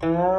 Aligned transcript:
Uh... 0.00 0.37